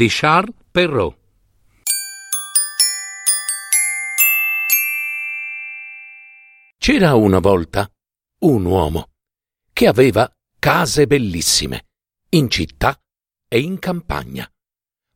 di 0.00 0.08
Charles 0.08 0.54
Perrault. 0.70 1.14
C'era 6.78 7.14
una 7.16 7.38
volta 7.38 7.86
un 8.44 8.64
uomo 8.64 9.10
che 9.74 9.86
aveva 9.86 10.34
case 10.58 11.06
bellissime 11.06 11.88
in 12.30 12.48
città 12.48 12.98
e 13.46 13.60
in 13.60 13.78
campagna, 13.78 14.50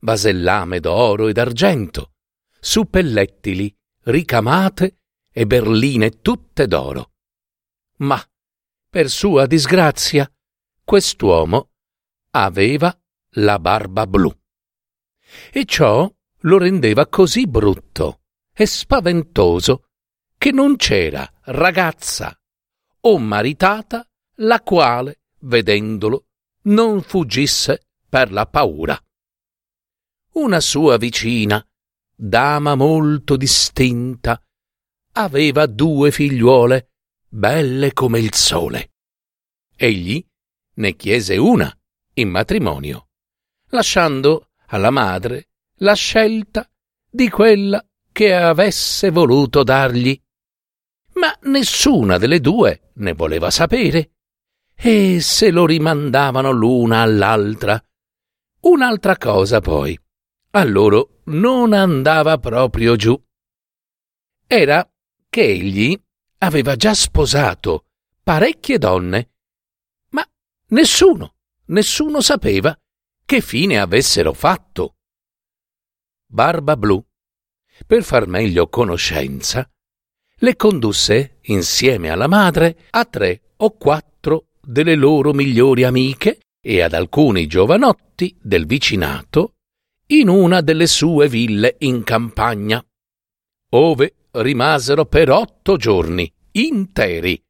vasellame 0.00 0.80
d'oro 0.80 1.28
ed 1.28 1.38
argento, 1.38 2.12
suppellettili, 2.60 3.74
ricamate 4.02 4.98
e 5.32 5.46
berline 5.46 6.20
tutte 6.20 6.66
d'oro. 6.66 7.12
Ma, 8.00 8.22
per 8.90 9.08
sua 9.08 9.46
disgrazia, 9.46 10.30
quest'uomo 10.84 11.70
aveva 12.32 12.94
la 13.36 13.58
barba 13.58 14.06
blu. 14.06 14.30
E 15.50 15.64
ciò 15.64 16.10
lo 16.40 16.58
rendeva 16.58 17.06
così 17.06 17.46
brutto 17.46 18.20
e 18.52 18.66
spaventoso 18.66 19.88
che 20.36 20.50
non 20.52 20.76
c'era 20.76 21.30
ragazza 21.44 22.38
o 23.00 23.18
maritata 23.18 24.06
la 24.38 24.60
quale, 24.60 25.22
vedendolo, 25.40 26.26
non 26.62 27.02
fuggisse 27.02 27.88
per 28.08 28.32
la 28.32 28.46
paura. 28.46 28.98
Una 30.32 30.60
sua 30.60 30.96
vicina, 30.96 31.64
dama 32.14 32.74
molto 32.74 33.36
distinta, 33.36 34.40
aveva 35.12 35.66
due 35.66 36.10
figliuole 36.10 36.90
belle 37.28 37.92
come 37.92 38.18
il 38.18 38.34
sole. 38.34 38.92
Egli 39.76 40.24
ne 40.74 40.94
chiese 40.96 41.36
una 41.36 41.72
in 42.14 42.28
matrimonio, 42.28 43.08
lasciando 43.68 44.50
alla 44.74 44.90
madre 44.90 45.48
la 45.78 45.94
scelta 45.94 46.68
di 47.08 47.28
quella 47.30 47.84
che 48.10 48.34
avesse 48.34 49.10
voluto 49.10 49.62
dargli. 49.62 50.20
Ma 51.14 51.32
nessuna 51.42 52.18
delle 52.18 52.40
due 52.40 52.90
ne 52.94 53.12
voleva 53.12 53.50
sapere, 53.50 54.10
e 54.74 55.20
se 55.20 55.50
lo 55.50 55.64
rimandavano 55.64 56.50
l'una 56.50 57.02
all'altra. 57.02 57.80
Un'altra 58.62 59.16
cosa 59.16 59.60
poi, 59.60 59.98
a 60.50 60.64
loro 60.64 61.20
non 61.26 61.72
andava 61.72 62.38
proprio 62.38 62.96
giù. 62.96 63.20
Era 64.46 64.88
che 65.28 65.42
egli 65.42 65.96
aveva 66.38 66.74
già 66.74 66.94
sposato 66.94 67.86
parecchie 68.22 68.78
donne, 68.78 69.30
ma 70.10 70.26
nessuno, 70.68 71.36
nessuno 71.66 72.20
sapeva 72.20 72.76
che 73.24 73.40
fine 73.40 73.78
avessero 73.78 74.32
fatto. 74.32 74.96
Barba 76.26 76.76
Blu, 76.76 77.02
per 77.86 78.02
far 78.02 78.26
meglio 78.26 78.68
conoscenza, 78.68 79.68
le 80.38 80.56
condusse 80.56 81.38
insieme 81.42 82.10
alla 82.10 82.26
madre 82.26 82.86
a 82.90 83.04
tre 83.04 83.54
o 83.56 83.76
quattro 83.76 84.48
delle 84.60 84.94
loro 84.94 85.32
migliori 85.32 85.84
amiche 85.84 86.40
e 86.60 86.80
ad 86.82 86.92
alcuni 86.92 87.46
giovanotti 87.46 88.36
del 88.40 88.66
vicinato 88.66 89.54
in 90.08 90.28
una 90.28 90.60
delle 90.60 90.86
sue 90.86 91.28
ville 91.28 91.76
in 91.80 92.02
campagna, 92.02 92.84
ove 93.70 94.28
rimasero 94.32 95.06
per 95.06 95.30
otto 95.30 95.76
giorni 95.76 96.30
interi. 96.52 97.42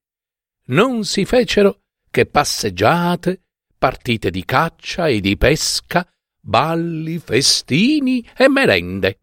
Non 0.67 1.05
si 1.05 1.25
fecero 1.25 1.83
che 2.11 2.27
passeggiate, 2.27 3.44
partite 3.85 4.31
di 4.31 4.47
caccia 4.47 5.09
e 5.09 5.21
di 5.21 5.37
pesca, 5.37 6.11
balli, 6.41 7.19
festini 7.19 8.27
e 8.35 8.49
merende. 8.49 9.19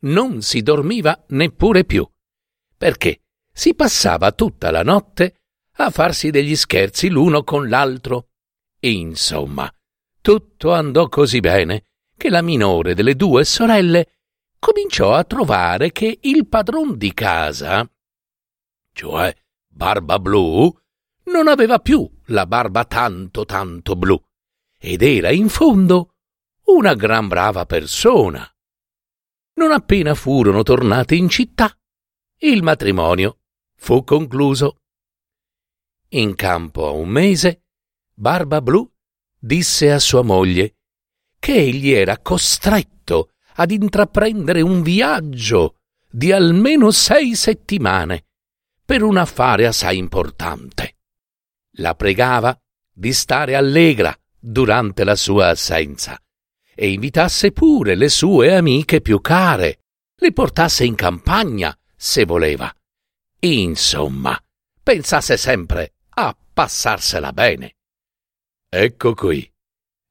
Non 0.00 0.42
si 0.42 0.62
dormiva 0.62 1.26
neppure 1.28 1.84
più, 1.84 2.04
perché 2.76 3.20
si 3.52 3.72
passava 3.76 4.32
tutta 4.32 4.72
la 4.72 4.82
notte 4.82 5.42
a 5.74 5.90
farsi 5.90 6.30
degli 6.30 6.56
scherzi 6.56 7.08
l'uno 7.08 7.44
con 7.44 7.68
l'altro. 7.68 8.30
Insomma, 8.80 9.72
tutto 10.20 10.72
andò 10.72 11.08
così 11.08 11.38
bene 11.38 11.84
che 12.16 12.30
la 12.30 12.42
minore 12.42 12.94
delle 12.94 13.14
due 13.14 13.44
sorelle 13.44 14.14
cominciò 14.58 15.14
a 15.14 15.22
trovare 15.22 15.92
che 15.92 16.18
il 16.22 16.48
padron 16.48 16.98
di 16.98 17.14
casa, 17.14 17.88
cioè 18.92 19.32
Barba 19.68 20.18
Blu, 20.18 20.76
non 21.32 21.48
aveva 21.48 21.78
più 21.78 22.08
la 22.26 22.46
barba 22.46 22.84
tanto 22.84 23.44
tanto 23.44 23.96
blu 23.96 24.20
ed 24.78 25.02
era 25.02 25.30
in 25.30 25.48
fondo 25.48 26.14
una 26.64 26.94
gran 26.94 27.28
brava 27.28 27.66
persona. 27.66 28.48
Non 29.54 29.72
appena 29.72 30.14
furono 30.14 30.62
tornati 30.62 31.16
in 31.18 31.28
città, 31.28 31.76
il 32.38 32.62
matrimonio 32.62 33.40
fu 33.76 34.02
concluso. 34.04 34.80
In 36.10 36.34
campo 36.34 36.86
a 36.86 36.90
un 36.90 37.08
mese, 37.08 37.64
Barba 38.14 38.60
Blu 38.60 38.90
disse 39.38 39.92
a 39.92 39.98
sua 39.98 40.22
moglie 40.22 40.76
che 41.38 41.54
egli 41.54 41.90
era 41.90 42.18
costretto 42.18 43.32
ad 43.54 43.70
intraprendere 43.70 44.60
un 44.60 44.82
viaggio 44.82 45.76
di 46.10 46.32
almeno 46.32 46.90
sei 46.90 47.34
settimane 47.34 48.26
per 48.84 49.02
un 49.02 49.16
affare 49.16 49.66
assai 49.66 49.98
importante 49.98 50.99
la 51.80 51.94
pregava 51.94 52.56
di 52.92 53.12
stare 53.12 53.54
allegra 53.54 54.16
durante 54.38 55.04
la 55.04 55.16
sua 55.16 55.48
assenza 55.48 56.18
e 56.74 56.92
invitasse 56.92 57.52
pure 57.52 57.94
le 57.94 58.08
sue 58.08 58.54
amiche 58.54 59.00
più 59.00 59.20
care, 59.20 59.80
le 60.14 60.32
portasse 60.32 60.84
in 60.84 60.94
campagna 60.94 61.76
se 61.96 62.24
voleva. 62.24 62.72
Insomma, 63.40 64.38
pensasse 64.82 65.36
sempre 65.36 65.94
a 66.10 66.36
passarsela 66.52 67.32
bene. 67.32 67.76
Ecco 68.68 69.14
qui, 69.14 69.50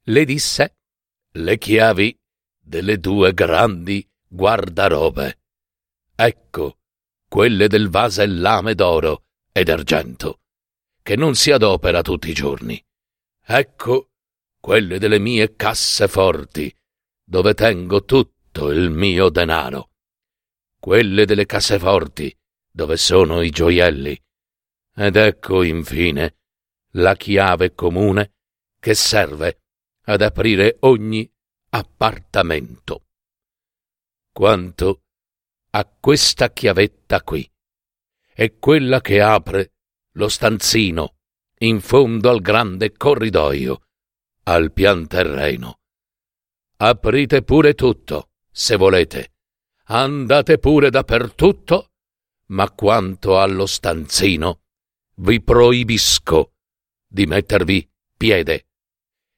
le 0.06 0.26
disse, 0.26 0.78
le 1.34 1.58
chiavi 1.58 2.16
delle 2.60 3.00
due 3.00 3.34
grandi 3.34 4.08
guardarobe. 4.28 5.40
Ecco, 6.16 6.78
quelle 7.28 7.68
del 7.68 7.90
vasellame 7.90 8.76
d'oro 8.76 9.24
ed 9.52 9.70
argento 9.70 10.40
che 11.10 11.16
non 11.16 11.34
si 11.34 11.50
adopera 11.50 12.04
tutti 12.04 12.30
i 12.30 12.34
giorni. 12.34 12.80
Ecco 13.44 14.12
quelle 14.60 15.00
delle 15.00 15.18
mie 15.18 15.56
casseforti, 15.56 16.72
dove 17.24 17.56
tengo 17.56 18.06
tutto 18.06 18.70
il 18.70 18.92
mio 18.92 19.30
denaro. 19.30 19.90
Quelle 20.80 21.26
delle 21.26 21.48
casseforti, 21.48 22.32
dove 22.72 22.96
sono 22.98 23.42
i 23.42 23.50
gioielli. 23.50 24.24
Ed 24.98 25.16
ecco, 25.16 25.64
infine, 25.64 26.42
la 26.92 27.16
chiave 27.16 27.74
comune 27.74 28.34
che 28.80 28.94
serve 28.94 29.62
ad 30.04 30.22
aprire 30.22 30.78
ogni 30.82 31.28
appartamento. 31.70 33.06
Quanto 34.32 35.06
a 35.72 35.92
questa 36.00 36.52
chiavetta 36.52 37.24
qui, 37.24 37.52
è 38.32 38.60
quella 38.60 39.02
che 39.02 39.22
apre 39.22 39.72
lo 40.20 40.28
stanzino 40.28 41.16
in 41.60 41.80
fondo 41.80 42.30
al 42.30 42.42
grande 42.42 42.92
corridoio, 42.92 43.82
al 44.44 44.74
pian 44.74 45.08
terreno. 45.08 45.80
Aprite 46.78 47.42
pure 47.42 47.74
tutto, 47.74 48.32
se 48.52 48.76
volete. 48.76 49.34
Andate 49.86 50.58
pure 50.58 50.90
dappertutto, 50.90 51.92
ma 52.48 52.70
quanto 52.72 53.40
allo 53.40 53.66
stanzino, 53.66 54.62
vi 55.16 55.42
proibisco 55.42 56.54
di 57.08 57.26
mettervi 57.26 57.90
piede. 58.16 58.68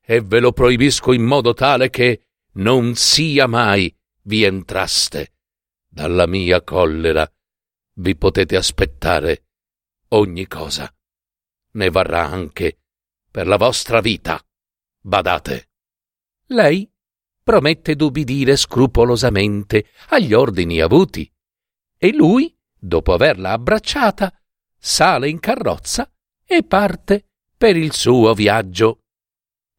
E 0.03 0.21
ve 0.21 0.39
lo 0.39 0.51
proibisco 0.51 1.13
in 1.13 1.23
modo 1.23 1.53
tale 1.53 1.89
che 1.91 2.27
non 2.53 2.95
sia 2.95 3.45
mai 3.47 3.95
vi 4.23 4.43
entraste. 4.43 5.33
Dalla 5.87 6.25
mia 6.25 6.63
collera 6.63 7.31
vi 7.95 8.15
potete 8.15 8.55
aspettare 8.55 9.45
ogni 10.13 10.47
cosa. 10.47 10.93
Ne 11.73 11.89
varrà 11.89 12.25
anche 12.25 12.79
per 13.29 13.47
la 13.47 13.57
vostra 13.57 14.01
vita. 14.01 14.43
Badate. 14.99 15.69
Lei 16.47 16.89
promette 17.43 17.95
d'ubbidire 17.95 18.55
scrupolosamente 18.55 19.87
agli 20.09 20.33
ordini 20.33 20.79
avuti. 20.79 21.31
E 21.97 22.13
lui, 22.13 22.55
dopo 22.77 23.13
averla 23.13 23.51
abbracciata, 23.51 24.33
sale 24.77 25.29
in 25.29 25.39
carrozza 25.39 26.11
e 26.45 26.63
parte 26.63 27.25
per 27.57 27.77
il 27.77 27.93
suo 27.93 28.33
viaggio. 28.33 29.03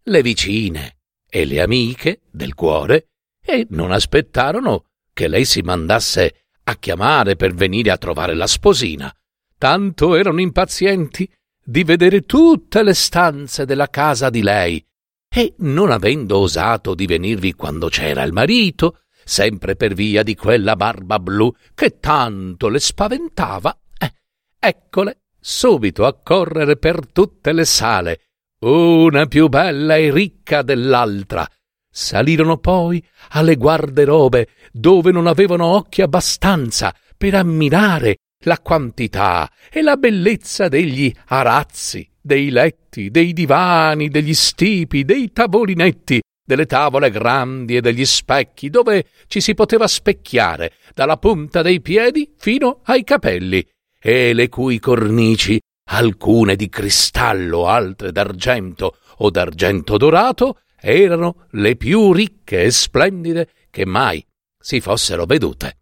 Le 0.04 0.22
vicine 0.22 0.98
e 1.28 1.44
le 1.44 1.60
amiche 1.60 2.22
del 2.30 2.54
cuore 2.54 3.08
e 3.44 3.66
non 3.70 3.92
aspettarono 3.92 4.86
che 5.12 5.28
lei 5.28 5.44
si 5.44 5.60
mandasse 5.60 6.46
a 6.64 6.76
chiamare 6.76 7.36
per 7.36 7.54
venire 7.54 7.90
a 7.90 7.98
trovare 7.98 8.34
la 8.34 8.46
sposina. 8.46 9.14
Tanto 9.62 10.16
erano 10.16 10.40
impazienti 10.40 11.32
di 11.64 11.84
vedere 11.84 12.22
tutte 12.22 12.82
le 12.82 12.94
stanze 12.94 13.64
della 13.64 13.86
casa 13.86 14.28
di 14.28 14.42
lei 14.42 14.84
e, 15.32 15.54
non 15.58 15.92
avendo 15.92 16.38
osato 16.38 16.96
di 16.96 17.06
venirvi 17.06 17.52
quando 17.52 17.86
c'era 17.86 18.24
il 18.24 18.32
marito, 18.32 19.02
sempre 19.22 19.76
per 19.76 19.94
via 19.94 20.24
di 20.24 20.34
quella 20.34 20.74
barba 20.74 21.20
blu 21.20 21.54
che 21.76 22.00
tanto 22.00 22.66
le 22.66 22.80
spaventava, 22.80 23.78
eh, 23.98 24.12
eccole 24.58 25.20
subito 25.38 26.06
a 26.06 26.18
correre 26.20 26.76
per 26.76 27.06
tutte 27.12 27.52
le 27.52 27.64
sale, 27.64 28.30
una 28.64 29.26
più 29.26 29.46
bella 29.46 29.94
e 29.94 30.10
ricca 30.10 30.62
dell'altra. 30.62 31.48
Salirono 31.88 32.56
poi 32.56 33.00
alle 33.28 33.54
guarderobe, 33.54 34.48
dove 34.72 35.12
non 35.12 35.28
avevano 35.28 35.66
occhi 35.66 36.02
abbastanza 36.02 36.92
per 37.16 37.36
ammirare 37.36 38.16
la 38.44 38.58
quantità 38.58 39.50
e 39.70 39.82
la 39.82 39.96
bellezza 39.96 40.68
degli 40.68 41.12
arazzi, 41.26 42.08
dei 42.20 42.50
letti, 42.50 43.10
dei 43.10 43.32
divani, 43.32 44.08
degli 44.08 44.34
stipi, 44.34 45.04
dei 45.04 45.32
tavolinetti, 45.32 46.20
delle 46.44 46.66
tavole 46.66 47.10
grandi 47.10 47.76
e 47.76 47.80
degli 47.80 48.04
specchi, 48.04 48.68
dove 48.68 49.06
ci 49.26 49.40
si 49.40 49.54
poteva 49.54 49.86
specchiare 49.86 50.74
dalla 50.94 51.16
punta 51.16 51.62
dei 51.62 51.80
piedi 51.80 52.32
fino 52.36 52.80
ai 52.84 53.04
capelli, 53.04 53.66
e 54.00 54.32
le 54.32 54.48
cui 54.48 54.78
cornici, 54.78 55.60
alcune 55.90 56.56
di 56.56 56.68
cristallo, 56.68 57.66
altre 57.66 58.12
d'argento 58.12 58.96
o 59.18 59.30
d'argento 59.30 59.96
dorato, 59.96 60.60
erano 60.80 61.46
le 61.52 61.76
più 61.76 62.12
ricche 62.12 62.64
e 62.64 62.70
splendide 62.70 63.48
che 63.70 63.86
mai 63.86 64.24
si 64.58 64.80
fossero 64.80 65.24
vedute. 65.24 65.78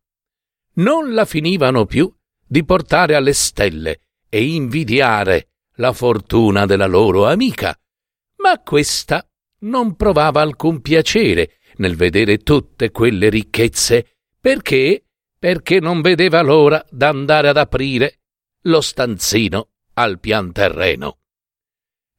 Non 0.74 1.12
la 1.12 1.24
finivano 1.24 1.86
più 1.86 2.10
di 2.50 2.64
portare 2.64 3.14
alle 3.14 3.32
stelle 3.32 4.00
e 4.28 4.44
invidiare 4.44 5.50
la 5.76 5.92
fortuna 5.92 6.66
della 6.66 6.86
loro 6.86 7.28
amica, 7.28 7.78
ma 8.38 8.58
questa 8.58 9.24
non 9.60 9.94
provava 9.94 10.40
alcun 10.40 10.80
piacere 10.80 11.58
nel 11.76 11.94
vedere 11.94 12.38
tutte 12.38 12.90
quelle 12.90 13.28
ricchezze, 13.28 14.16
perché? 14.40 15.04
Perché 15.38 15.78
non 15.78 16.00
vedeva 16.00 16.42
l'ora 16.42 16.84
d'andare 16.90 17.46
ad 17.50 17.56
aprire 17.56 18.22
lo 18.62 18.80
stanzino 18.80 19.68
al 19.94 20.18
pian 20.18 20.50
terreno. 20.50 21.18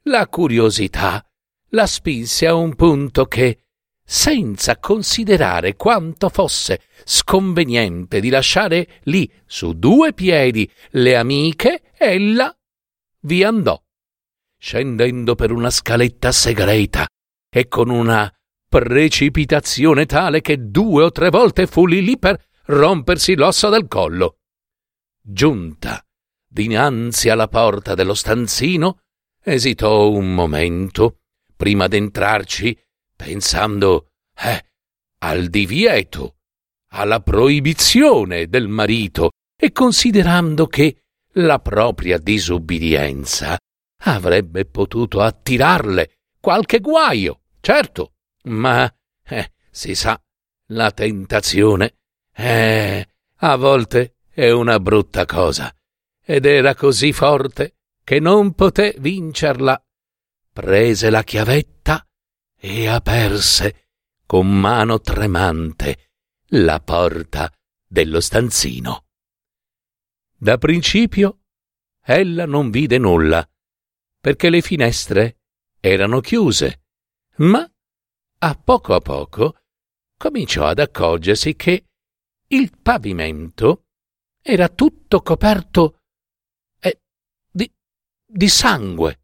La 0.04 0.27
curiosità 0.30 1.30
la 1.72 1.86
spinse 1.86 2.48
a 2.48 2.54
un 2.54 2.74
punto 2.75 3.25
che, 3.25 3.66
senza 4.01 4.77
considerare 4.77 5.75
quanto 5.75 6.30
fosse 6.30 6.84
sconveniente 7.12 8.22
di 8.22 8.30
lasciare 8.30 9.02
lì 9.04 9.30
su 9.46 9.74
due 9.74 10.13
piedi 10.13 10.72
le 10.92 11.18
amiche, 11.18 11.92
ella 11.98 12.58
vi 13.24 13.44
andò, 13.44 13.78
scendendo 14.58 15.36
per 15.36 15.52
una 15.52 15.69
scaletta 15.69 16.31
segreta 16.31 17.06
e 17.54 17.68
con 17.68 17.90
una 17.90 18.34
precipitazione 18.66 20.06
tale 20.06 20.40
che 20.40 20.69
due 20.69 21.04
o 21.04 21.12
tre 21.12 21.30
volte 21.30 21.68
fu 21.68 21.86
lì 21.86 22.02
lì 22.02 22.18
per 22.18 22.42
rompersi 22.68 23.36
l'osso 23.36 23.68
del 23.68 23.88
collo. 23.90 24.38
Giunta 25.22 26.02
dinanzi 26.48 27.28
alla 27.28 27.50
porta 27.50 27.94
dello 27.94 28.13
stanzino, 28.13 29.02
esitò 29.44 30.10
un 30.10 30.34
momento 30.34 31.19
prima 31.58 31.88
d'entrarci, 31.88 32.78
pensando, 33.18 34.12
eh, 34.34 34.66
al 35.19 35.48
divieto, 35.48 36.38
alla 36.93 37.21
proibizione 37.21 38.47
del 38.47 38.67
marito 38.67 39.31
e 39.55 39.71
considerando 39.71 40.67
che 40.67 41.03
la 41.35 41.59
propria 41.59 42.17
disubbidienza 42.17 43.57
avrebbe 44.03 44.65
potuto 44.65 45.21
attirarle 45.21 46.17
qualche 46.39 46.79
guaio, 46.79 47.41
certo, 47.59 48.13
ma 48.43 48.91
eh, 49.23 49.51
si 49.69 49.95
sa, 49.95 50.19
la 50.67 50.91
tentazione 50.91 51.95
eh, 52.33 53.07
a 53.35 53.55
volte 53.55 54.15
è 54.29 54.49
una 54.49 54.79
brutta 54.79 55.25
cosa, 55.25 55.73
ed 56.23 56.45
era 56.45 56.75
così 56.75 57.13
forte 57.13 57.75
che 58.03 58.19
non 58.19 58.53
poté 58.53 58.95
vincerla. 58.97 59.81
Prese 60.53 61.09
la 61.09 61.23
chiavetta 61.23 62.05
e 62.59 62.88
aperse 62.88 63.88
con 64.25 64.47
mano 64.47 64.99
tremante 64.99 66.11
la 66.53 66.81
porta 66.81 67.51
dello 67.88 68.19
stanzino. 68.19 69.06
Da 70.36 70.57
principio 70.57 71.44
ella 72.03 72.45
non 72.45 72.69
vide 72.71 72.98
nulla, 72.98 73.48
perché 74.19 74.50
le 74.50 74.62
finestre 74.62 75.39
erano 75.80 76.19
chiuse, 76.19 76.83
ma 77.38 77.69
a 78.39 78.56
poco 78.56 78.94
a 78.95 79.00
poco 79.00 79.62
cominciò 80.18 80.65
ad 80.65 80.80
accorgersi 80.80 81.56
che 81.56 81.86
il 82.48 82.77
pavimento 82.81 83.86
era 84.42 84.68
tutto 84.68 85.21
coperto 85.21 86.01
eh, 86.80 87.01
di, 87.50 87.71
di 88.25 88.50
sangue. 88.50 89.21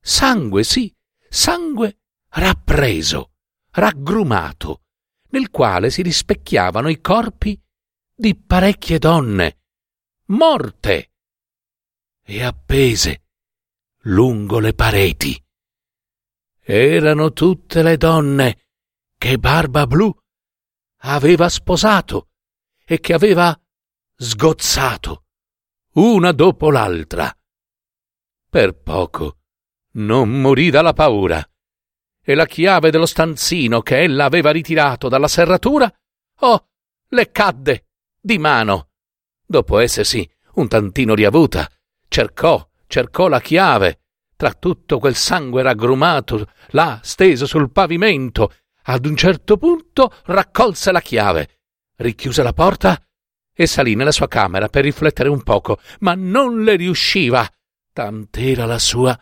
Sangue, 0.00 0.64
sì, 0.64 0.92
sangue 1.28 1.98
rappreso, 2.30 3.34
raggrumato, 3.70 4.85
nel 5.30 5.50
quale 5.50 5.90
si 5.90 6.02
rispecchiavano 6.02 6.88
i 6.88 7.00
corpi 7.00 7.60
di 8.14 8.34
parecchie 8.36 8.98
donne, 8.98 9.60
morte 10.26 11.12
e 12.22 12.42
appese 12.42 13.22
lungo 14.02 14.58
le 14.58 14.72
pareti. 14.72 15.40
Erano 16.60 17.32
tutte 17.32 17.82
le 17.82 17.96
donne 17.96 18.66
che 19.16 19.38
Barba 19.38 19.86
Blu 19.86 20.14
aveva 21.02 21.48
sposato 21.48 22.30
e 22.84 23.00
che 23.00 23.12
aveva 23.12 23.58
sgozzato, 24.16 25.26
una 25.94 26.32
dopo 26.32 26.70
l'altra. 26.70 27.36
Per 28.48 28.80
poco 28.80 29.38
non 29.92 30.40
morì 30.40 30.70
dalla 30.70 30.92
paura, 30.92 31.46
e 32.28 32.34
la 32.34 32.46
chiave 32.46 32.90
dello 32.90 33.06
stanzino 33.06 33.82
che 33.82 34.02
ella 34.02 34.24
aveva 34.24 34.50
ritirato 34.50 35.08
dalla 35.08 35.28
serratura, 35.28 35.88
oh, 36.40 36.68
le 37.10 37.30
cadde 37.30 37.86
di 38.20 38.36
mano. 38.36 38.88
Dopo 39.46 39.78
essersi 39.78 40.28
un 40.54 40.66
tantino 40.66 41.14
riavuta, 41.14 41.70
cercò, 42.08 42.68
cercò 42.88 43.28
la 43.28 43.40
chiave, 43.40 44.00
tra 44.34 44.52
tutto 44.54 44.98
quel 44.98 45.14
sangue 45.14 45.62
raggrumato, 45.62 46.50
là 46.70 46.98
steso 47.00 47.46
sul 47.46 47.70
pavimento, 47.70 48.52
ad 48.88 49.06
un 49.06 49.14
certo 49.14 49.56
punto 49.56 50.12
raccolse 50.24 50.90
la 50.90 51.00
chiave, 51.00 51.60
richiuse 51.98 52.42
la 52.42 52.52
porta 52.52 53.00
e 53.54 53.66
salì 53.68 53.94
nella 53.94 54.10
sua 54.10 54.26
camera 54.26 54.68
per 54.68 54.82
riflettere 54.82 55.28
un 55.28 55.44
poco, 55.44 55.78
ma 56.00 56.16
non 56.16 56.64
le 56.64 56.74
riusciva, 56.74 57.48
tant'era 57.92 58.64
la 58.66 58.80
sua 58.80 59.16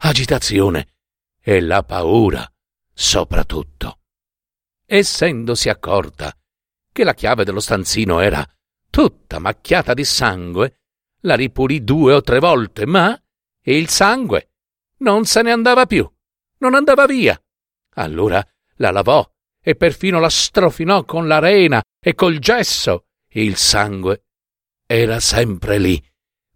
agitazione 0.00 0.91
e 1.42 1.60
la 1.60 1.82
paura 1.82 2.48
soprattutto. 2.92 3.98
Essendosi 4.86 5.68
accorta 5.68 6.36
che 6.92 7.04
la 7.04 7.14
chiave 7.14 7.44
dello 7.44 7.60
stanzino 7.60 8.20
era 8.20 8.46
tutta 8.90 9.38
macchiata 9.38 9.94
di 9.94 10.04
sangue, 10.04 10.80
la 11.20 11.34
ripulì 11.34 11.82
due 11.82 12.14
o 12.14 12.20
tre 12.20 12.38
volte, 12.38 12.86
ma 12.86 13.18
il 13.64 13.88
sangue 13.88 14.50
non 14.98 15.24
se 15.24 15.42
ne 15.42 15.50
andava 15.50 15.86
più, 15.86 16.08
non 16.58 16.74
andava 16.74 17.06
via. 17.06 17.40
Allora 17.94 18.46
la 18.76 18.90
lavò 18.90 19.28
e 19.60 19.74
perfino 19.74 20.20
la 20.20 20.28
strofinò 20.28 21.04
con 21.04 21.26
l'arena 21.26 21.82
e 21.98 22.14
col 22.14 22.38
gesso. 22.38 23.06
Il 23.34 23.56
sangue 23.56 24.24
era 24.86 25.18
sempre 25.20 25.78
lì, 25.78 26.02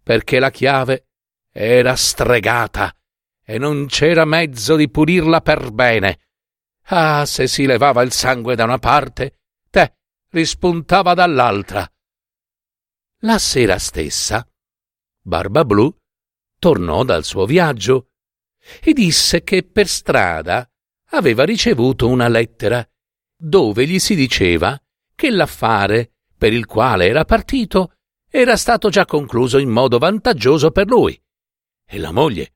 perché 0.03 0.39
la 0.39 0.51
chiave 0.51 1.07
era 1.51 1.95
stregata 1.95 2.95
e 3.49 3.57
non 3.57 3.85
c'era 3.85 4.25
mezzo 4.25 4.75
di 4.75 4.89
pulirla 4.89 5.39
per 5.39 5.71
bene. 5.71 6.19
Ah, 6.89 7.25
se 7.25 7.47
si 7.47 7.65
levava 7.65 8.01
il 8.01 8.11
sangue 8.11 8.55
da 8.55 8.65
una 8.65 8.77
parte, 8.77 9.39
te 9.69 9.99
rispuntava 10.31 11.13
dall'altra. 11.13 11.89
La 13.21 13.39
sera 13.39 13.79
stessa, 13.79 14.45
Barba 15.21 15.63
Blu 15.63 15.95
tornò 16.59 17.05
dal 17.05 17.23
suo 17.23 17.45
viaggio 17.45 18.09
e 18.81 18.91
disse 18.91 19.43
che 19.43 19.63
per 19.63 19.87
strada 19.87 20.69
aveva 21.11 21.45
ricevuto 21.45 22.09
una 22.09 22.27
lettera 22.27 22.85
dove 23.33 23.87
gli 23.87 23.97
si 23.97 24.13
diceva 24.13 24.77
che 25.15 25.29
l'affare 25.29 26.15
per 26.37 26.51
il 26.51 26.65
quale 26.65 27.07
era 27.07 27.23
partito 27.23 27.93
era 28.29 28.57
stato 28.57 28.89
già 28.89 29.05
concluso 29.05 29.57
in 29.57 29.69
modo 29.69 29.99
vantaggioso 29.99 30.69
per 30.71 30.87
lui. 30.87 31.17
E 31.85 31.97
la 31.97 32.11
moglie 32.11 32.55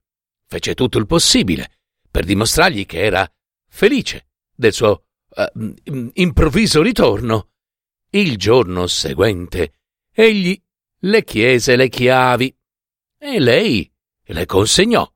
fece 0.52 0.74
tutto 0.74 0.98
il 0.98 1.06
possibile 1.06 1.80
per 2.12 2.26
dimostrargli 2.26 2.86
che 2.86 3.02
era 3.02 3.26
felice 3.70 4.28
del 4.54 4.74
suo 4.74 5.06
uh, 5.30 5.74
improvviso 6.16 6.82
ritorno. 6.82 7.52
Il 8.10 8.36
giorno 8.36 8.86
seguente 8.88 9.76
egli 10.14 10.62
le 11.04 11.24
chiese 11.24 11.78
le 11.78 11.88
chiavi 11.88 12.54
e 13.18 13.40
lei 13.40 13.90
le 14.24 14.46
consegnò, 14.46 15.10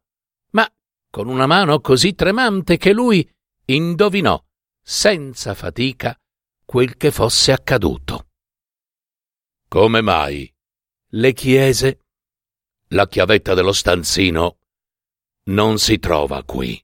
ma 0.52 0.74
con 1.10 1.28
una 1.28 1.48
mano 1.48 1.82
così 1.82 2.16
tremante 2.16 2.78
che 2.78 2.94
lui 2.94 3.30
indovinò 3.66 4.42
senza 4.82 5.54
fatica 5.54 6.18
quel 6.64 6.96
che 6.96 7.12
fosse 7.12 7.52
accaduto. 7.52 8.30
Come 9.68 10.00
mai? 10.00 10.50
le 11.10 11.34
chiese. 11.34 12.00
La 12.90 13.08
chiavetta 13.08 13.54
dello 13.54 13.74
stanzino 13.74 14.60
non 15.48 15.78
si 15.78 16.00
trova 16.00 16.44
qui, 16.44 16.82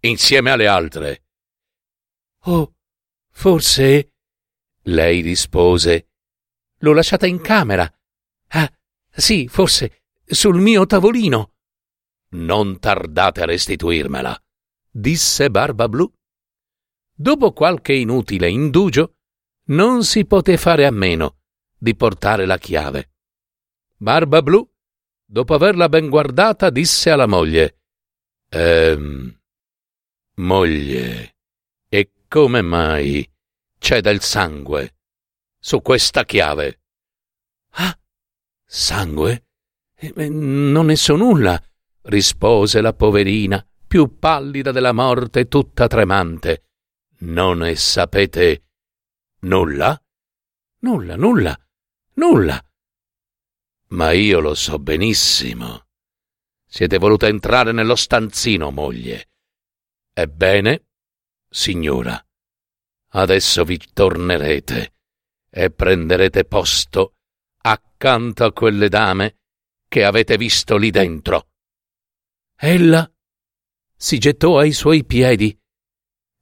insieme 0.00 0.50
alle 0.50 0.66
altre. 0.66 1.24
Oh, 2.44 2.74
forse. 3.30 4.12
Lei 4.82 5.20
rispose. 5.20 6.10
L'ho 6.78 6.92
lasciata 6.92 7.26
in 7.26 7.40
camera. 7.40 7.90
Ah, 8.48 8.72
sì, 9.10 9.48
forse, 9.48 10.04
sul 10.24 10.60
mio 10.60 10.86
tavolino. 10.86 11.54
Non 12.30 12.78
tardate 12.78 13.42
a 13.42 13.46
restituirmela, 13.46 14.40
disse 14.90 15.50
Barba 15.50 15.88
Blu. 15.88 16.10
Dopo 17.12 17.52
qualche 17.52 17.94
inutile 17.94 18.48
indugio, 18.48 19.16
non 19.68 20.04
si 20.04 20.24
poté 20.24 20.56
fare 20.56 20.86
a 20.86 20.90
meno 20.90 21.40
di 21.76 21.96
portare 21.96 22.46
la 22.46 22.58
chiave. 22.58 23.14
Barba 23.96 24.40
Blu, 24.40 24.66
dopo 25.24 25.54
averla 25.54 25.88
ben 25.88 26.08
guardata, 26.08 26.70
disse 26.70 27.10
alla 27.10 27.26
moglie: 27.26 27.78
Ehm, 28.50 29.38
moglie, 30.36 31.36
e 31.88 32.12
come 32.28 32.62
mai 32.62 33.30
c'è 33.78 34.00
del 34.00 34.22
sangue 34.22 34.96
su 35.58 35.82
questa 35.82 36.24
chiave? 36.24 36.80
Ah, 37.72 37.98
sangue? 38.64 39.44
Eh, 39.94 40.28
non 40.30 40.86
ne 40.86 40.96
so 40.96 41.16
nulla, 41.16 41.60
rispose 42.02 42.80
la 42.80 42.94
poverina, 42.94 43.64
più 43.86 44.18
pallida 44.18 44.72
della 44.72 44.92
morte 44.92 45.46
tutta 45.46 45.86
tremante. 45.86 46.64
Non 47.20 47.58
ne 47.58 47.74
sapete 47.76 48.62
nulla? 49.40 50.00
Nulla, 50.80 51.16
nulla, 51.16 51.58
nulla. 52.14 52.62
Ma 53.88 54.12
io 54.12 54.40
lo 54.40 54.54
so 54.54 54.78
benissimo. 54.78 55.87
Siete 56.70 56.98
voluta 56.98 57.26
entrare 57.26 57.72
nello 57.72 57.96
stanzino, 57.96 58.70
moglie. 58.70 59.30
Ebbene, 60.12 60.84
signora, 61.48 62.22
adesso 63.12 63.64
vi 63.64 63.80
tornerete 63.90 64.92
e 65.48 65.70
prenderete 65.70 66.44
posto 66.44 67.14
accanto 67.62 68.44
a 68.44 68.52
quelle 68.52 68.90
dame 68.90 69.38
che 69.88 70.04
avete 70.04 70.36
visto 70.36 70.76
lì 70.76 70.90
dentro. 70.90 71.48
Ella 72.54 73.10
si 73.96 74.18
gettò 74.18 74.58
ai 74.58 74.72
suoi 74.72 75.06
piedi, 75.06 75.58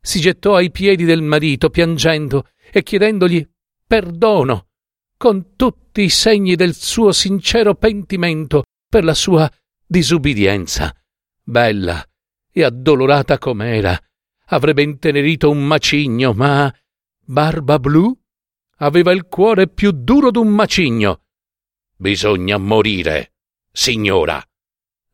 si 0.01 0.21
gettò 0.21 0.57
ai 0.57 0.73
piedi 0.73 1.05
del 1.05 1.23
marito 1.23 1.71
piangendo 1.71 2.49
e 2.73 2.83
chiedendogli 2.83 3.49
perdono, 3.87 4.71
con 5.17 5.55
tutti 5.55 6.03
i 6.03 6.11
segni 6.11 6.57
del 6.57 6.75
suo 6.75 7.13
sincero 7.13 7.77
pentimento 7.77 8.65
per 8.89 9.05
la 9.05 9.15
sua 9.15 9.49
disubbidienza. 9.87 10.95
Bella 11.43 12.05
e 12.51 12.65
addolorata 12.65 13.39
com'era, 13.39 13.97
avrebbe 14.47 14.83
intenerito 14.83 15.51
un 15.51 15.65
macigno, 15.65 16.33
ma 16.33 16.75
Barba 17.23 17.79
Blu 17.79 18.19
aveva 18.79 19.13
il 19.13 19.27
cuore 19.27 19.69
più 19.69 19.93
duro 19.93 20.31
d'un 20.31 20.49
macigno. 20.49 21.23
Bisogna 21.97 22.57
morire, 22.59 23.35
signora, 23.71 24.43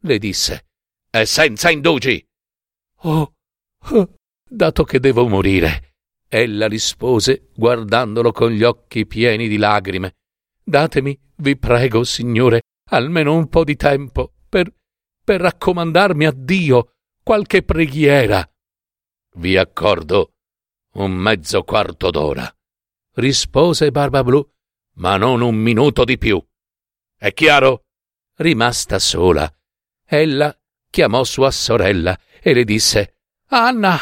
le 0.01 0.19
disse, 0.19 0.67
e 1.11 1.27
senza 1.27 1.71
indugi. 1.71 2.25
Oh, 3.05 3.35
oh, 3.91 4.15
dato 4.49 4.85
che 4.85 5.01
devo 5.01 5.29
morire, 5.29 5.95
ella 6.29 6.67
rispose, 6.67 7.51
guardandolo 7.55 8.33
con 8.33 8.51
gli 8.51 8.63
occhi 8.63 9.07
pieni 9.07 9.49
di 9.49 9.57
lagrime. 9.57 10.15
Datemi, 10.63 11.19
vi 11.37 11.57
prego, 11.57 12.05
signore, 12.05 12.63
almeno 12.91 13.35
un 13.35 13.49
po' 13.49 13.65
di 13.65 13.77
tempo 13.77 14.35
per, 14.53 14.71
per 15.25 15.41
raccomandarmi 15.41 16.27
a 16.27 16.31
Dio 16.31 16.97
qualche 17.23 17.63
preghiera. 17.63 18.47
Vi 19.37 19.57
accordo 19.57 20.35
un 20.97 21.13
mezzo 21.13 21.63
quarto 21.63 22.11
d'ora, 22.11 22.55
rispose 23.15 23.91
Barba 23.91 24.23
Blu, 24.23 24.47
ma 24.97 25.17
non 25.17 25.41
un 25.41 25.55
minuto 25.55 26.05
di 26.05 26.19
più. 26.19 26.39
È 27.17 27.33
chiaro? 27.33 27.85
Rimasta 28.35 28.99
sola, 28.99 29.51
ella 30.05 30.55
chiamò 30.91 31.25
sua 31.25 31.51
sorella 31.51 32.19
e 32.39 32.53
le 32.53 32.65
disse 32.65 33.21
Anna, 33.49 33.99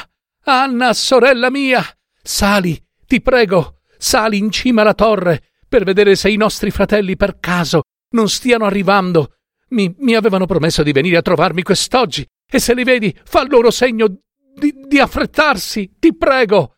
Anna, 0.47 0.93
sorella 0.95 1.49
mia, 1.51 1.85
sali, 2.21 2.77
ti 3.07 3.21
prego, 3.21 3.83
sali 3.99 4.39
in 4.39 4.51
cima 4.51 4.81
alla 4.81 4.95
torre 4.95 5.53
per 5.69 5.85
vedere 5.85 6.17
se 6.17 6.29
i 6.29 6.37
nostri 6.37 6.73
fratelli 6.73 7.15
per 7.15 7.39
caso 7.39 7.83
non 8.15 8.29
stiano 8.29 8.65
arrivando. 8.65 9.37
Mi, 9.71 9.95
mi 9.99 10.15
avevano 10.15 10.47
promesso 10.47 10.83
di 10.83 10.93
venire 10.93 11.17
a 11.17 11.23
trovarmi 11.23 11.63
quest'oggi 11.63 12.27
e 12.51 12.59
se 12.59 12.75
li 12.75 12.85
vedi 12.85 13.17
fa 13.25 13.47
loro 13.47 13.71
segno 13.71 14.09
di, 14.55 14.75
di 14.87 14.99
affrettarsi, 14.99 15.97
ti 15.99 16.17
prego. 16.17 16.77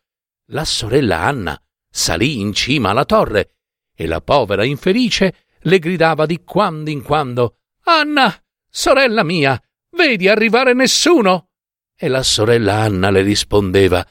La 0.51 0.65
sorella 0.65 1.21
Anna 1.21 1.61
salì 1.91 2.41
in 2.41 2.53
cima 2.53 2.91
alla 2.91 3.05
torre 3.05 3.55
e 3.95 4.07
la 4.07 4.21
povera 4.21 4.65
infelice 4.65 5.45
le 5.61 5.79
gridava 5.79 6.27
di 6.27 6.43
quando 6.45 6.91
in 6.91 7.03
quando 7.03 7.59
Anna, 7.85 8.35
sorella 8.69 9.23
mia, 9.23 9.61
vedi 9.97 10.29
arrivare 10.29 10.75
nessuno? 10.75 11.49
E 11.97 12.09
la 12.09 12.23
sorella 12.23 12.81
Anna 12.81 13.11
le 13.11 13.23
rispondeva 13.23 14.07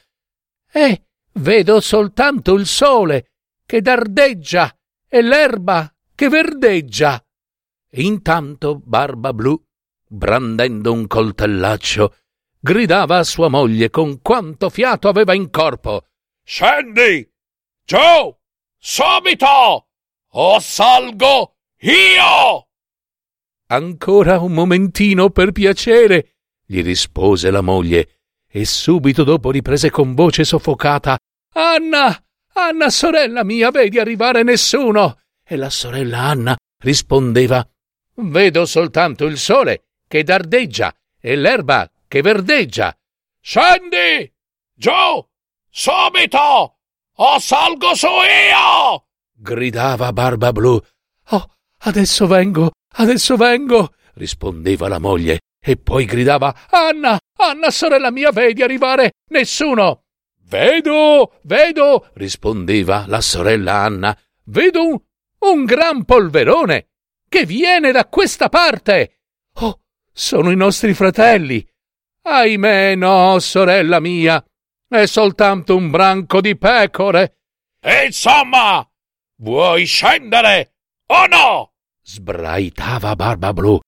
Eh, 0.72 1.04
vedo 1.34 1.80
soltanto 1.80 2.54
il 2.54 2.66
sole 2.66 3.32
che 3.66 3.82
dardeggia 3.82 4.76
e 5.08 5.22
l'erba 5.22 5.94
che 6.16 6.30
verdeggia. 6.30 7.24
Intanto 7.96 8.80
Barba 8.84 9.34
Blu, 9.34 9.62
brandendo 10.08 10.94
un 10.94 11.08
coltellaccio, 11.08 12.16
gridava 12.60 13.18
a 13.18 13.24
sua 13.24 13.50
moglie 13.50 13.90
con 13.90 14.22
quanto 14.22 14.70
fiato 14.70 15.08
aveva 15.10 15.34
in 15.34 15.50
corpo 15.50 16.06
Scendi! 16.44 17.30
Giù! 17.86 18.36
Subito! 18.78 19.88
O 20.34 20.60
salgo 20.60 21.56
io! 21.80 22.68
Ancora 23.68 24.40
un 24.40 24.54
momentino 24.54 25.30
per 25.30 25.52
piacere, 25.52 26.36
gli 26.66 26.82
rispose 26.82 27.52
la 27.52 27.62
moglie, 27.62 28.20
e 28.48 28.66
subito 28.66 29.24
dopo 29.24 29.52
riprese 29.52 29.90
con 29.90 30.14
voce 30.14 30.44
soffocata 30.44 31.18
Anna! 31.54 32.24
Anna, 32.54 32.90
sorella 32.90 33.44
mia, 33.44 33.72
vedi 33.72 33.98
arrivare 34.00 34.44
nessuno! 34.44 35.20
E 35.44 35.56
la 35.56 35.70
sorella 35.70 36.20
Anna 36.20 36.56
rispondeva 36.80 37.66
Vedo 38.24 38.66
soltanto 38.66 39.26
il 39.26 39.38
sole 39.38 39.86
che 40.08 40.24
dardeggia 40.24 40.94
e 41.20 41.36
l'erba 41.36 41.90
che 42.08 42.22
verdeggia. 42.22 42.96
Scendi! 43.40 44.32
Giù! 44.74 45.26
Subito! 45.70 46.78
O 47.16 47.40
salgo 47.40 47.96
su 47.96 48.08
io! 48.08 49.06
gridava 49.34 50.14
Barba 50.14 50.52
Blu. 50.52 50.80
Oh, 51.30 51.50
adesso 51.80 52.28
vengo, 52.28 52.72
adesso 52.96 53.36
vengo, 53.38 53.94
rispondeva 54.14 54.88
la 54.88 55.00
moglie, 55.00 55.40
e 55.60 55.78
poi 55.78 56.06
gridava 56.06 56.68
Anna, 56.70 57.20
Anna, 57.38 57.72
sorella 57.72 58.12
mia, 58.12 58.32
vedi 58.32 58.62
arrivare 58.62 59.14
nessuno. 59.30 60.04
Vedo, 60.44 61.40
vedo, 61.44 62.10
rispondeva 62.14 63.06
la 63.08 63.22
sorella 63.22 63.78
Anna, 63.78 64.16
vedo 64.46 64.86
un, 64.86 65.00
un 65.40 65.66
gran 65.66 66.06
polverone 66.06 66.90
che 67.32 67.46
viene 67.46 67.94
da 67.94 68.08
questa 68.08 68.50
parte. 68.50 69.22
Oh, 69.62 69.80
sono 70.12 70.52
i 70.52 70.56
nostri 70.58 70.94
fratelli. 70.94 71.66
Ahimè, 72.24 72.96
no, 72.96 73.40
sorella 73.40 74.02
mia, 74.02 74.44
è 74.86 75.06
soltanto 75.06 75.78
un 75.78 75.90
branco 75.90 76.42
di 76.42 76.58
pecore. 76.58 77.38
E 77.80 78.08
insomma, 78.08 78.86
vuoi 79.38 79.86
scendere 79.86 80.74
o 81.08 81.26
no? 81.28 81.72
sbraitava 82.04 83.16
Barba 83.16 83.54
Blu. 83.54 83.80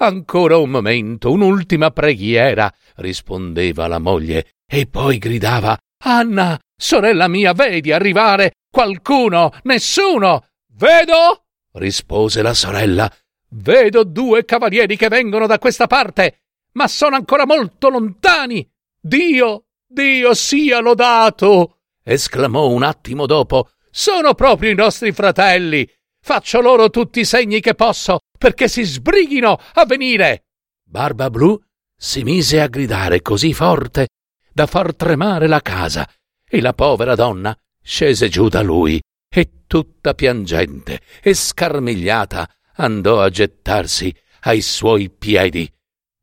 Ancora 0.00 0.58
un 0.58 0.68
momento, 0.68 1.32
un'ultima 1.32 1.90
preghiera, 1.92 2.70
rispondeva 2.96 3.86
la 3.86 4.00
moglie, 4.00 4.56
e 4.70 4.86
poi 4.86 5.16
gridava 5.16 5.74
Anna, 6.04 6.58
Sorella 6.76 7.28
mia, 7.28 7.54
vedi 7.54 7.90
arrivare 7.90 8.52
qualcuno? 8.70 9.50
Nessuno! 9.62 10.48
Vedo? 10.74 11.44
Rispose 11.72 12.42
la 12.42 12.54
sorella. 12.54 13.12
Vedo 13.48 14.04
due 14.04 14.44
cavalieri 14.44 14.96
che 14.96 15.08
vengono 15.08 15.46
da 15.46 15.58
questa 15.58 15.86
parte, 15.86 16.42
ma 16.72 16.88
sono 16.88 17.16
ancora 17.16 17.46
molto 17.46 17.88
lontani. 17.88 18.68
Dio, 19.00 19.64
Dio 19.86 20.34
sia 20.34 20.80
lodato! 20.80 21.80
esclamò 22.02 22.68
un 22.68 22.82
attimo 22.82 23.26
dopo. 23.26 23.70
Sono 23.90 24.34
proprio 24.34 24.70
i 24.70 24.74
nostri 24.74 25.12
fratelli. 25.12 25.88
Faccio 26.20 26.60
loro 26.60 26.88
tutti 26.88 27.20
i 27.20 27.24
segni 27.24 27.60
che 27.60 27.74
posso 27.74 28.20
perché 28.38 28.68
si 28.68 28.82
sbrighino 28.84 29.58
a 29.74 29.84
venire. 29.84 30.46
Barba 30.82 31.30
Blu 31.30 31.60
si 31.96 32.22
mise 32.22 32.60
a 32.60 32.68
gridare 32.68 33.22
così 33.22 33.52
forte 33.52 34.08
da 34.52 34.66
far 34.66 34.94
tremare 34.94 35.46
la 35.46 35.60
casa 35.60 36.08
e 36.48 36.60
la 36.60 36.72
povera 36.72 37.14
donna 37.14 37.56
scese 37.82 38.28
giù 38.28 38.48
da 38.48 38.62
lui 38.62 39.00
e 39.34 39.64
tutta 39.66 40.12
piangente 40.12 41.00
e 41.22 41.32
scarmigliata 41.32 42.48
andò 42.74 43.22
a 43.22 43.30
gettarsi 43.30 44.14
ai 44.40 44.60
suoi 44.60 45.08
piedi. 45.08 45.72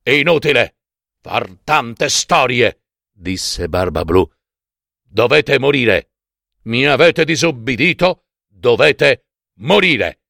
Inutile 0.03 0.75
far 1.19 1.49
tante 1.63 2.07
storie, 2.07 2.83
disse 3.11 3.67
Barba 3.67 4.05
Blu. 4.05 4.29
Dovete 5.01 5.57
morire. 5.57 6.11
Mi 6.63 6.85
avete 6.85 7.25
disobbedito? 7.25 8.25
Dovete 8.47 9.25
morire. 9.55 10.21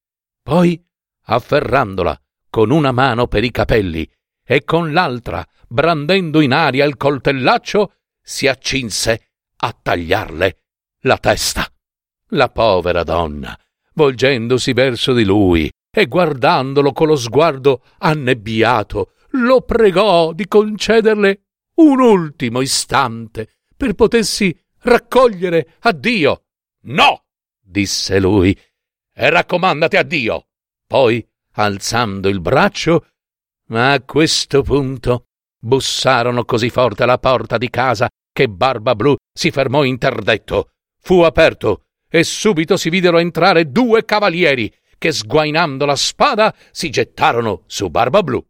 Poi, 0.42 0.82
afferrandola 1.24 2.18
con 2.48 2.70
una 2.70 2.92
mano 2.92 3.26
per 3.26 3.44
i 3.44 3.50
capelli 3.50 4.10
e 4.42 4.64
con 4.64 4.92
l'altra 4.92 5.46
brandendo 5.68 6.40
in 6.40 6.52
aria 6.52 6.84
il 6.86 6.96
coltellaccio, 6.96 7.94
si 8.22 8.46
accinse 8.48 9.32
a 9.56 9.72
tagliarle 9.72 10.56
la 11.00 11.18
testa. 11.18 11.70
La 12.30 12.48
povera 12.48 13.02
donna, 13.02 13.58
volgendosi 13.94 14.72
verso 14.72 15.12
di 15.12 15.24
lui 15.24 15.70
e 15.90 16.06
guardandolo 16.06 16.92
con 16.92 17.08
lo 17.08 17.16
sguardo 17.16 17.82
annebbiato, 17.98 19.12
lo 19.30 19.62
pregò 19.62 20.32
di 20.32 20.46
concederle 20.46 21.42
un 21.76 22.00
ultimo 22.00 22.60
istante 22.60 23.56
per 23.76 23.94
potersi 23.94 24.56
raccogliere 24.82 25.74
a 25.80 25.92
Dio. 25.92 26.44
No, 26.82 27.24
disse 27.60 28.20
lui, 28.20 28.56
e 29.12 29.30
raccomandati 29.30 29.96
a 29.96 30.02
Dio. 30.02 30.46
Poi, 30.86 31.26
alzando 31.54 32.28
il 32.28 32.40
braccio, 32.40 33.06
ma 33.66 33.92
a 33.92 34.02
questo 34.02 34.62
punto 34.62 35.26
bussarono 35.58 36.44
così 36.44 36.70
forte 36.70 37.02
alla 37.02 37.18
porta 37.18 37.58
di 37.58 37.68
casa 37.70 38.08
che 38.32 38.48
Barba 38.48 38.94
Blu 38.94 39.16
si 39.32 39.50
fermò 39.50 39.84
interdetto. 39.84 40.70
Fu 41.00 41.20
aperto 41.20 41.86
e 42.10 42.24
subito 42.24 42.76
si 42.76 42.90
videro 42.90 43.18
entrare 43.18 43.70
due 43.70 44.04
cavalieri 44.04 44.70
che, 44.98 45.12
sguainando 45.12 45.86
la 45.86 45.96
spada, 45.96 46.54
si 46.72 46.90
gettarono 46.90 47.62
su 47.66 47.88
Barba 47.88 48.22
Blu. 48.22 48.44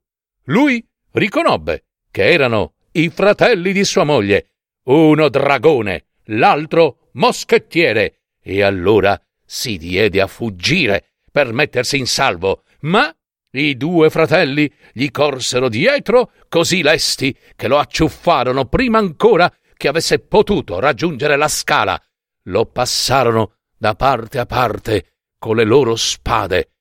Lui 0.45 0.85
riconobbe 1.13 1.85
che 2.11 2.33
erano 2.33 2.75
i 2.93 3.09
fratelli 3.11 3.73
di 3.73 3.85
sua 3.85 4.05
moglie, 4.05 4.47
uno 4.85 5.29
dragone, 5.29 6.07
l'altro 6.25 7.11
moschettiere, 7.13 8.23
e 8.43 8.63
allora 8.63 9.21
si 9.45 9.77
diede 9.77 10.21
a 10.21 10.27
fuggire 10.27 11.11
per 11.31 11.53
mettersi 11.53 11.99
in 11.99 12.07
salvo, 12.07 12.63
ma 12.81 13.15
i 13.53 13.77
due 13.77 14.11
fratelli 14.11 14.73
gli 14.93 15.11
corsero 15.11 15.69
dietro 15.69 16.33
così 16.49 16.83
lesti 16.83 17.37
che 17.57 17.69
lo 17.69 17.79
acciuffarono 17.79 18.67
prima 18.67 18.99
ancora 18.99 19.53
che 19.77 19.89
avesse 19.89 20.21
potuto 20.21 20.79
raggiungere 20.79 21.37
la 21.37 21.49
scala. 21.49 22.01
Lo 22.45 22.67
passarono 22.67 23.57
da 23.77 23.95
parte 23.95 24.39
a 24.39 24.47
parte 24.47 25.15
con 25.39 25.57
le 25.57 25.65
loro 25.65 25.97
spade 25.97 26.73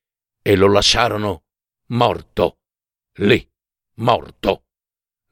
e 0.42 0.56
lo 0.56 0.68
lasciarono 0.68 1.44
morto. 1.88 2.58
Lì, 3.18 3.46
morto. 3.96 4.64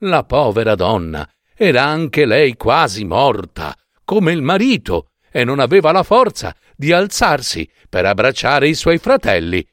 La 0.03 0.25
povera 0.25 0.75
donna 0.75 1.29
era 1.55 1.85
anche 1.85 2.25
lei 2.25 2.55
quasi 2.55 3.05
morta, 3.05 3.77
come 4.05 4.33
il 4.33 4.43
marito, 4.43 5.11
e 5.31 5.45
non 5.45 5.59
aveva 5.59 5.93
la 5.93 6.03
forza 6.03 6.55
di 6.77 6.93
alzarsi 6.93 7.69
per 7.89 8.05
abbracciare 8.05 8.69
i 8.69 8.75
suoi 8.75 8.99
fratelli. 8.99 9.67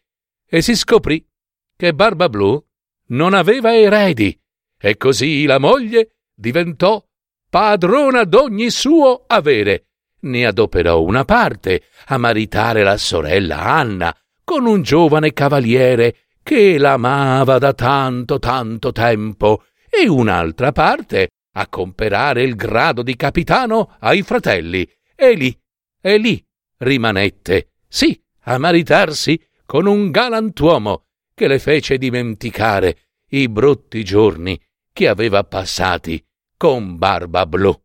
E 0.47 0.62
si 0.62 0.75
scoprì 0.75 1.25
che 1.75 1.93
Barba 1.93 2.29
Blu 2.29 2.63
non 3.08 3.34
aveva 3.34 3.75
eredi, 3.75 4.38
e 4.77 4.97
così 4.97 5.45
la 5.45 5.60
moglie 5.60 6.17
diventò 6.34 7.03
padrona 7.49 8.23
d'ogni 8.23 8.69
suo 8.69 9.25
avere. 9.27 9.89
Ne 10.25 10.45
adoperò 10.45 11.01
una 11.01 11.23
parte 11.23 11.83
a 12.07 12.17
maritare 12.17 12.83
la 12.83 12.97
sorella 12.97 13.61
Anna 13.61 14.15
con 14.43 14.65
un 14.65 14.81
giovane 14.81 15.33
cavaliere 15.33 16.15
che 16.41 16.77
l'amava 16.77 17.57
da 17.57 17.73
tanto 17.73 18.39
tanto 18.39 18.91
tempo 18.91 19.65
e 19.89 20.07
un'altra 20.07 20.71
parte 20.71 21.29
a 21.53 21.67
comperare 21.67 22.43
il 22.43 22.55
grado 22.55 23.01
di 23.01 23.15
capitano 23.15 23.95
ai 23.99 24.23
fratelli 24.23 24.88
e 25.15 25.33
lì, 25.33 25.57
e 26.01 26.17
lì 26.17 26.43
rimanette, 26.77 27.71
sì, 27.88 28.19
a 28.41 28.57
maritarsi 28.57 29.39
con 29.65 29.85
un 29.85 30.11
galantuomo 30.11 31.05
che 31.33 31.47
le 31.47 31.59
fece 31.59 31.97
dimenticare 31.97 32.97
i 33.29 33.47
brutti 33.47 34.03
giorni 34.03 34.59
che 34.91 35.07
aveva 35.07 35.43
passati 35.43 36.23
con 36.57 36.97
Barba 36.97 37.45
Blu. 37.45 37.85